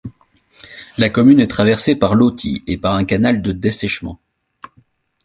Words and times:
La 0.97 1.11
commune 1.11 1.39
est 1.39 1.47
traversée 1.47 1.93
par 1.95 2.15
l'Authie 2.15 2.63
et 2.65 2.79
par 2.79 2.95
un 2.95 3.05
canal 3.05 3.43
de 3.43 3.51
dessèchement. 3.51 4.19